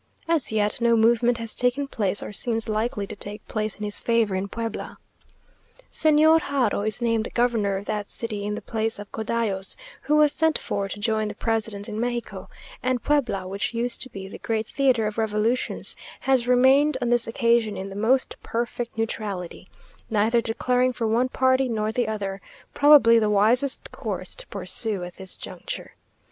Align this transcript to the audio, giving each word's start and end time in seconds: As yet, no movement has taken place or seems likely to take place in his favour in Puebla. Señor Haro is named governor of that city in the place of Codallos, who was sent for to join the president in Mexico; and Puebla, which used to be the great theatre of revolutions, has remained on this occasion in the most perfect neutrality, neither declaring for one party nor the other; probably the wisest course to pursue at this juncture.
As 0.27 0.51
yet, 0.51 0.81
no 0.81 0.95
movement 0.95 1.37
has 1.37 1.53
taken 1.53 1.87
place 1.87 2.23
or 2.23 2.31
seems 2.33 2.67
likely 2.67 3.05
to 3.05 3.15
take 3.15 3.47
place 3.47 3.75
in 3.75 3.83
his 3.83 3.99
favour 3.99 4.33
in 4.33 4.47
Puebla. 4.47 4.97
Señor 5.91 6.41
Haro 6.41 6.81
is 6.81 7.03
named 7.03 7.27
governor 7.35 7.77
of 7.77 7.85
that 7.85 8.09
city 8.09 8.43
in 8.43 8.55
the 8.55 8.63
place 8.63 8.97
of 8.97 9.11
Codallos, 9.11 9.75
who 10.01 10.15
was 10.15 10.33
sent 10.33 10.57
for 10.57 10.89
to 10.89 10.97
join 10.99 11.27
the 11.27 11.35
president 11.35 11.87
in 11.87 11.99
Mexico; 11.99 12.49
and 12.81 13.03
Puebla, 13.03 13.47
which 13.47 13.75
used 13.75 14.01
to 14.01 14.09
be 14.09 14.27
the 14.27 14.39
great 14.39 14.65
theatre 14.65 15.05
of 15.05 15.19
revolutions, 15.19 15.95
has 16.21 16.47
remained 16.47 16.97
on 16.99 17.09
this 17.09 17.27
occasion 17.27 17.77
in 17.77 17.89
the 17.91 17.95
most 17.95 18.35
perfect 18.41 18.97
neutrality, 18.97 19.67
neither 20.09 20.41
declaring 20.41 20.93
for 20.93 21.05
one 21.05 21.29
party 21.29 21.69
nor 21.69 21.91
the 21.91 22.07
other; 22.07 22.41
probably 22.73 23.19
the 23.19 23.29
wisest 23.29 23.91
course 23.91 24.33
to 24.33 24.47
pursue 24.47 25.03
at 25.03 25.17
this 25.17 25.37
juncture. 25.37 25.93